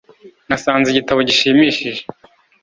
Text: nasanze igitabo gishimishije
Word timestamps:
nasanze 0.49 0.87
igitabo 0.91 1.19
gishimishije 1.29 2.01